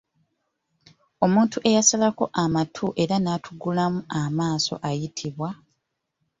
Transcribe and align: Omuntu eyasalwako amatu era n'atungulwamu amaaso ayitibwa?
Omuntu 1.25 1.57
eyasalwako 1.69 2.25
amatu 2.43 2.85
era 3.03 3.15
n'atungulwamu 3.19 3.99
amaaso 4.21 4.73
ayitibwa? 4.89 5.49